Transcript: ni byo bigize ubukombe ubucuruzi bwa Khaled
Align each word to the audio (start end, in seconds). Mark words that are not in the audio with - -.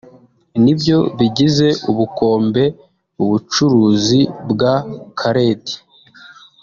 ni 0.63 0.73
byo 0.79 0.97
bigize 1.17 1.67
ubukombe 1.91 2.63
ubucuruzi 3.23 4.19
bwa 4.49 4.73
Khaled 5.19 5.63